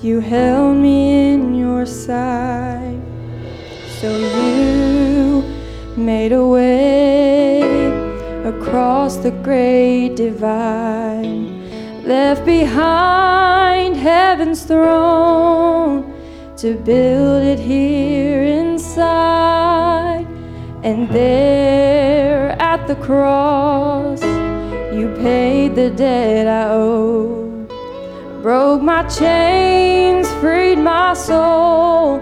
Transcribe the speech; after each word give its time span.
you 0.00 0.20
held 0.20 0.76
me 0.76 1.32
in 1.32 1.56
your 1.56 1.84
sight. 1.84 3.00
So 4.00 4.16
you 4.16 5.42
made 5.96 6.32
a 6.32 6.46
way 6.46 7.62
across 8.44 9.16
the 9.16 9.32
great 9.32 10.14
divide, 10.14 11.24
left 12.04 12.44
behind 12.44 13.96
heaven's 13.96 14.62
throne 14.62 16.14
to 16.58 16.74
build 16.74 17.42
it 17.42 17.58
here 17.58 18.44
inside. 18.44 20.26
And 20.84 21.08
there 21.08 22.50
at 22.62 22.86
the 22.86 22.94
cross, 22.94 24.22
you 24.94 25.12
paid 25.20 25.74
the 25.74 25.90
debt 25.90 26.46
I 26.46 26.70
owed 26.70 27.47
broke 28.42 28.82
my 28.82 29.02
chains, 29.08 30.28
freed 30.34 30.78
my 30.78 31.14
soul. 31.14 32.20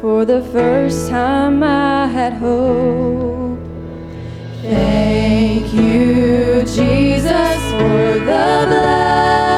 For 0.00 0.24
the 0.24 0.42
first 0.52 1.10
time 1.10 1.62
I 1.62 2.06
had 2.06 2.32
hope. 2.32 3.58
Thank 4.62 5.74
you, 5.74 6.62
Jesus, 6.64 7.58
for 7.72 8.18
the 8.18 8.66
blood 8.68 9.49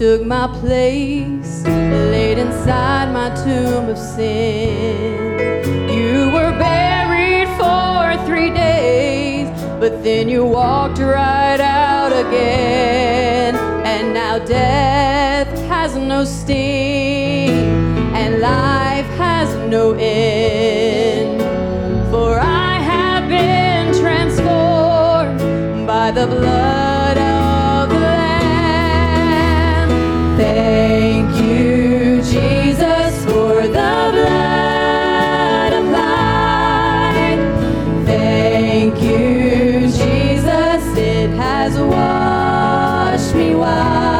took 0.00 0.24
my 0.24 0.46
place, 0.60 1.62
laid 1.66 2.38
inside 2.38 3.12
my 3.12 3.28
tomb 3.44 3.86
of 3.90 3.98
sin. 3.98 5.38
You 5.90 6.30
were 6.32 6.52
buried 6.52 7.48
for 7.60 8.16
three 8.24 8.48
days, 8.48 9.46
but 9.78 10.02
then 10.02 10.26
you 10.30 10.46
walked 10.46 11.00
right 11.00 11.60
out 11.60 12.12
again. 12.12 13.56
And 13.84 14.14
now 14.14 14.38
death 14.38 15.48
has 15.68 15.94
no 15.96 16.24
sting, 16.24 17.50
and 18.14 18.40
life 18.40 19.10
has 19.18 19.54
no 19.68 19.92
end. 19.98 21.42
For 22.10 22.38
I 22.40 22.78
have 22.92 23.28
been 23.28 23.92
transformed 24.00 25.86
by 25.86 26.10
the 26.10 26.26
blood 26.26 26.59
me 43.40 43.54
white. 43.54 44.19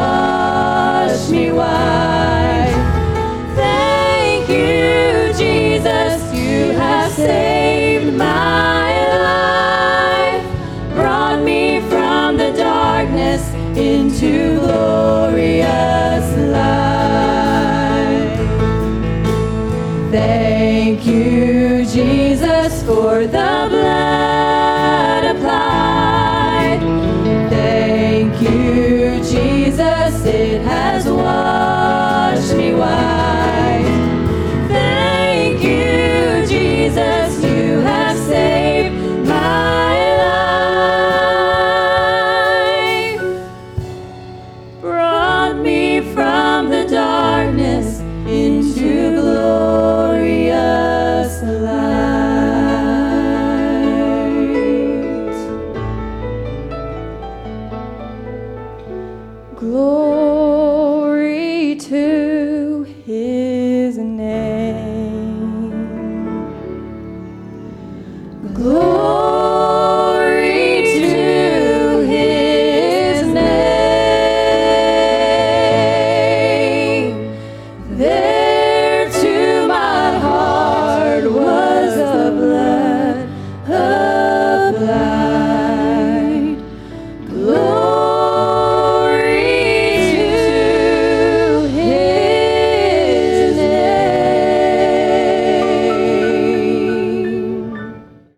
for 22.91 23.25
the 23.25 23.80